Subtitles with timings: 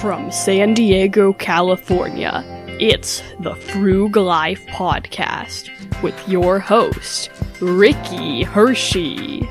[0.00, 2.42] From San Diego, California,
[2.80, 5.68] it's the Frug Life Podcast
[6.02, 7.28] with your host,
[7.60, 9.46] Ricky Hershey.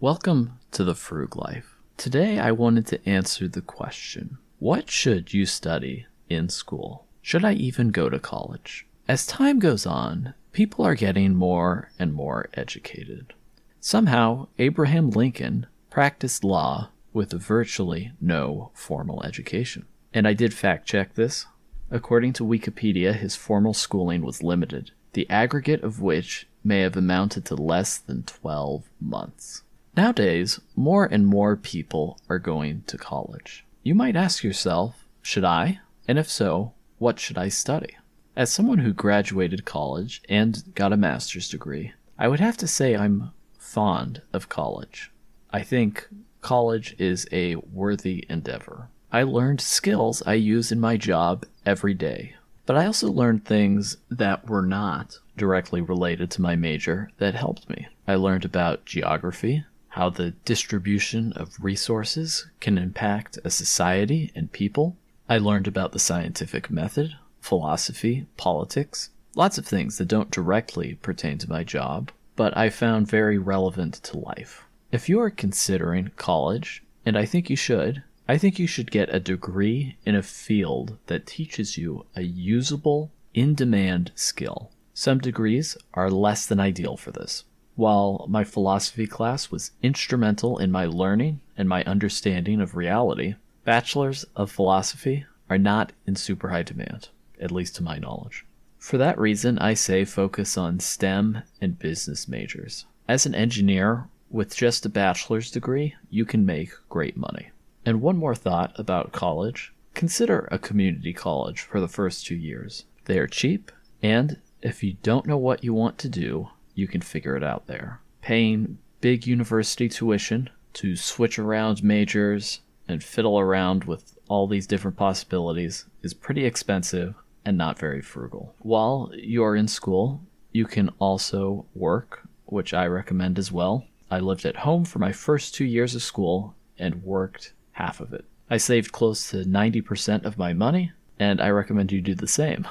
[0.00, 1.76] Welcome to the Frug Life.
[1.98, 7.04] Today I wanted to answer the question What should you study in school?
[7.20, 8.86] Should I even go to college?
[9.06, 13.34] As time goes on, people are getting more and more educated.
[13.80, 19.86] Somehow, Abraham Lincoln practiced law with virtually no formal education.
[20.14, 21.46] And I did fact check this.
[21.90, 27.44] According to Wikipedia, his formal schooling was limited, the aggregate of which may have amounted
[27.46, 29.62] to less than 12 months.
[29.96, 33.64] Nowadays, more and more people are going to college.
[33.82, 35.80] You might ask yourself, should I?
[36.08, 37.96] And if so, what should I study?
[38.34, 42.96] As someone who graduated college and got a master's degree, I would have to say
[42.96, 45.10] I'm fond of college.
[45.52, 46.08] I think
[46.42, 48.88] college is a worthy endeavor.
[49.10, 52.34] I learned skills I use in my job every day,
[52.66, 57.70] but I also learned things that were not directly related to my major that helped
[57.70, 57.88] me.
[58.06, 64.96] I learned about geography, how the distribution of resources can impact a society and people.
[65.28, 71.38] I learned about the scientific method, philosophy, politics, lots of things that don't directly pertain
[71.38, 74.64] to my job, but I found very relevant to life.
[74.92, 79.12] If you are considering college, and I think you should, I think you should get
[79.12, 84.70] a degree in a field that teaches you a usable, in demand skill.
[84.92, 87.44] Some degrees are less than ideal for this.
[87.74, 94.26] While my philosophy class was instrumental in my learning and my understanding of reality, bachelors
[94.36, 97.08] of philosophy are not in super high demand,
[97.40, 98.44] at least to my knowledge.
[98.78, 102.84] For that reason, I say focus on STEM and business majors.
[103.08, 107.50] As an engineer with just a bachelor's degree, you can make great money.
[107.84, 112.86] And one more thought about college consider a community college for the first two years.
[113.04, 113.70] They are cheap,
[114.02, 117.66] and if you don't know what you want to do, you can figure it out
[117.66, 118.00] there.
[118.22, 124.96] Paying big university tuition to switch around majors and fiddle around with all these different
[124.96, 127.14] possibilities is pretty expensive
[127.44, 128.54] and not very frugal.
[128.60, 133.84] While you're in school, you can also work, which I recommend as well.
[134.12, 138.12] I lived at home for my first two years of school and worked half of
[138.12, 138.26] it.
[138.50, 142.68] I saved close to 90% of my money, and I recommend you do the same.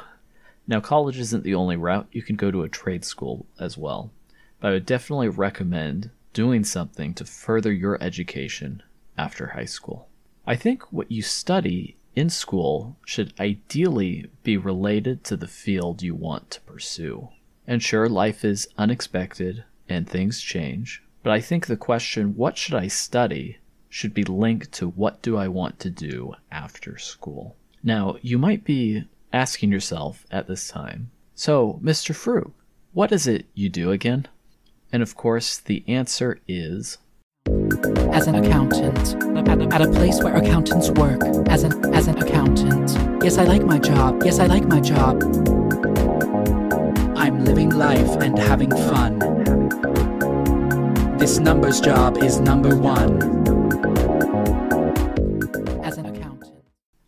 [0.68, 4.12] Now, college isn't the only route, you can go to a trade school as well.
[4.60, 8.84] But I would definitely recommend doing something to further your education
[9.18, 10.10] after high school.
[10.46, 16.14] I think what you study in school should ideally be related to the field you
[16.14, 17.30] want to pursue.
[17.66, 22.76] And sure, life is unexpected and things change, but I think the question, what should
[22.76, 23.58] I study,
[23.90, 27.56] should be linked to what do I want to do after school.
[27.84, 32.14] Now, you might be asking yourself at this time, so, Mr.
[32.14, 32.52] Frug,
[32.94, 34.28] what is it you do again?
[34.94, 37.00] And of course, the answer is
[38.14, 39.16] as an accountant
[39.74, 42.92] at a place where accountants work as an as an accountant
[43.24, 45.24] yes i like my job yes i like my job
[47.18, 49.31] i'm living life and having fun
[51.22, 53.22] this numbers job is number 1
[55.84, 56.52] as an accountant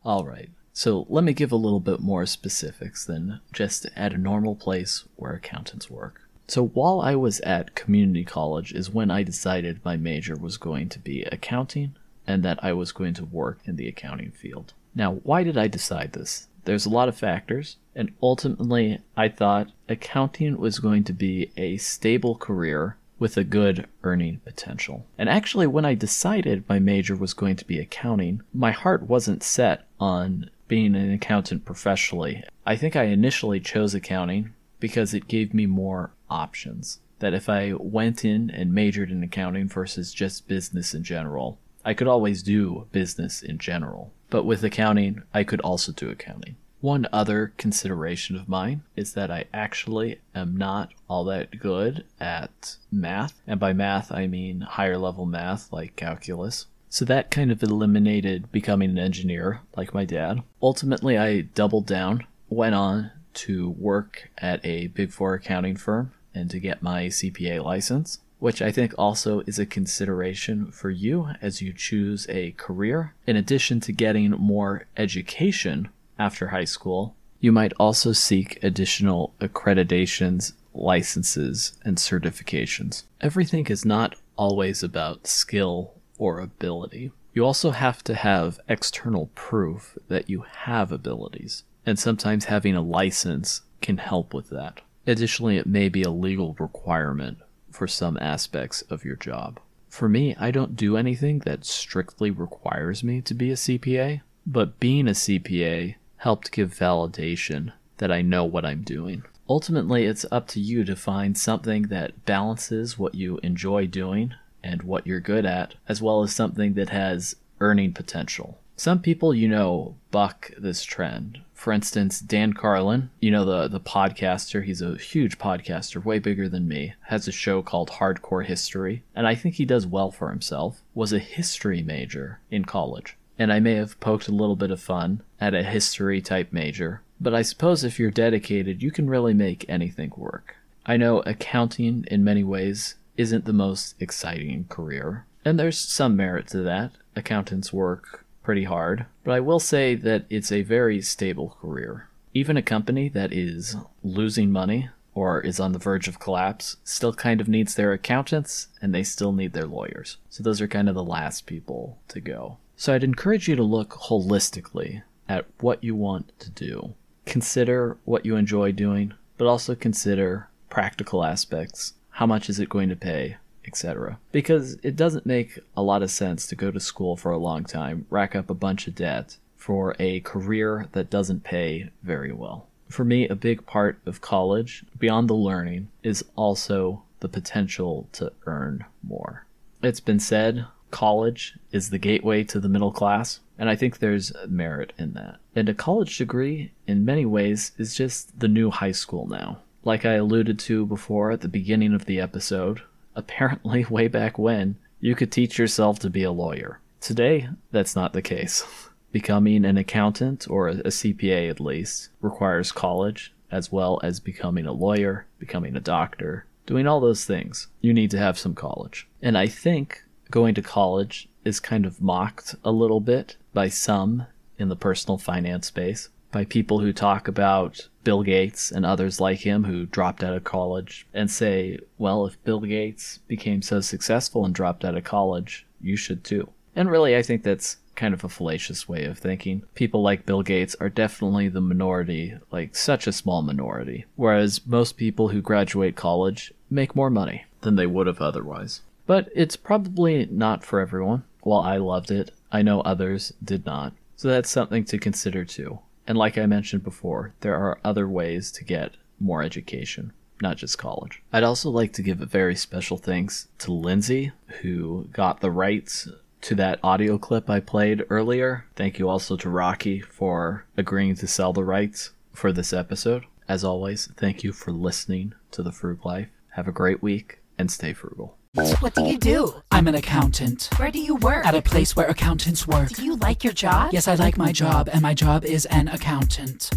[0.05, 4.17] all right so let me give a little bit more specifics than just at a
[4.19, 9.23] normal place where accountants work so while I was at community college is when I
[9.23, 11.95] decided my major was going to be accounting
[12.27, 14.73] and that I was going to work in the accounting field.
[14.93, 16.49] Now, why did I decide this?
[16.65, 21.77] There's a lot of factors, and ultimately I thought accounting was going to be a
[21.77, 25.05] stable career with a good earning potential.
[25.17, 29.43] And actually, when I decided my major was going to be accounting, my heart wasn't
[29.43, 32.43] set on being an accountant professionally.
[32.65, 36.99] I think I initially chose accounting because it gave me more options.
[37.19, 41.93] That if I went in and majored in accounting versus just business in general, I
[41.93, 44.11] could always do business in general.
[44.29, 46.55] But with accounting, I could also do accounting.
[46.83, 52.75] One other consideration of mine is that I actually am not all that good at
[52.91, 53.39] math.
[53.47, 56.65] And by math, I mean higher level math like calculus.
[56.89, 60.43] So that kind of eliminated becoming an engineer like my dad.
[60.61, 66.49] Ultimately, I doubled down, went on to work at a big four accounting firm and
[66.49, 71.61] to get my CPA license, which I think also is a consideration for you as
[71.61, 73.13] you choose a career.
[73.25, 75.87] In addition to getting more education
[76.17, 83.03] after high school, you might also seek additional accreditations, licenses, and certifications.
[83.19, 87.11] Everything is not always about skill or ability.
[87.33, 92.81] You also have to have external proof that you have abilities, and sometimes having a
[92.81, 94.81] license can help with that.
[95.05, 97.39] Additionally, it may be a legal requirement
[97.71, 99.59] for some aspects of your job.
[99.89, 104.79] For me, I don't do anything that strictly requires me to be a CPA, but
[104.79, 109.23] being a CPA helped give validation that I know what I'm doing.
[109.49, 114.33] Ultimately, it's up to you to find something that balances what you enjoy doing
[114.63, 118.57] and what you're good at, as well as something that has earning potential.
[118.77, 121.41] Some people, you know, buck this trend.
[121.53, 126.47] For instance, Dan Carlin, you know the the podcaster, he's a huge podcaster, way bigger
[126.47, 130.29] than me, has a show called Hardcore History, and I think he does well for
[130.29, 130.83] himself.
[130.93, 133.17] Was a history major in college.
[133.37, 137.01] And I may have poked a little bit of fun at a history type major,
[137.19, 140.55] but I suppose if you're dedicated, you can really make anything work.
[140.85, 146.47] I know accounting in many ways isn't the most exciting career, and there's some merit
[146.47, 146.91] to that.
[147.17, 152.07] Accountants work pretty hard, but I will say that it's a very stable career.
[152.33, 157.13] Even a company that is losing money or is on the verge of collapse still
[157.13, 160.15] kind of needs their accountants and they still need their lawyers.
[160.29, 162.59] So those are kind of the last people to go.
[162.77, 166.93] So I'd encourage you to look holistically at what you want to do.
[167.25, 171.93] Consider what you enjoy doing, but also consider practical aspects.
[172.11, 173.37] How much is it going to pay?
[173.65, 174.19] etc.
[174.31, 177.63] Because it doesn't make a lot of sense to go to school for a long
[177.63, 182.67] time, rack up a bunch of debt for a career that doesn't pay very well.
[182.89, 188.31] For me, a big part of college, beyond the learning, is also the potential to
[188.45, 189.45] earn more.
[189.81, 194.31] It's been said college is the gateway to the middle class, and I think there's
[194.47, 195.37] merit in that.
[195.55, 199.59] And a college degree, in many ways, is just the new high school now.
[199.83, 202.81] Like I alluded to before at the beginning of the episode,
[203.15, 206.79] apparently, way back when, you could teach yourself to be a lawyer.
[207.01, 208.63] Today, that's not the case.
[209.11, 214.71] Becoming an accountant, or a CPA at least, requires college, as well as becoming a
[214.71, 217.67] lawyer, becoming a doctor, doing all those things.
[217.81, 219.07] You need to have some college.
[219.21, 224.25] And I think going to college is kind of mocked a little bit by some
[224.57, 229.41] in the personal finance space by people who talk about Bill Gates and others like
[229.41, 234.43] him who dropped out of college and say, well, if Bill Gates became so successful
[234.43, 236.49] and dropped out of college, you should too.
[236.75, 239.61] And really, I think that's kind of a fallacious way of thinking.
[239.75, 244.97] People like Bill Gates are definitely the minority, like such a small minority, whereas most
[244.97, 248.81] people who graduate college make more money than they would have otherwise.
[249.05, 251.23] But it's probably not for everyone.
[251.41, 253.93] While I loved it, I know others did not.
[254.15, 255.79] So that's something to consider too.
[256.07, 260.77] And like I mentioned before, there are other ways to get more education, not just
[260.77, 261.21] college.
[261.31, 266.07] I'd also like to give a very special thanks to Lindsay, who got the rights
[266.41, 268.65] to that audio clip I played earlier.
[268.75, 273.23] Thank you also to Rocky for agreeing to sell the rights for this episode.
[273.47, 276.29] As always, thank you for listening to The Frug Life.
[276.51, 278.37] Have a great week and stay frugal.
[278.55, 279.63] What do you do?
[279.71, 280.69] I'm an accountant.
[280.77, 281.43] Where do you work?
[281.43, 282.89] At a place where accountants work.
[282.89, 283.91] Do you like your job?
[283.91, 286.69] Yes, I like my job, and my job is an accountant.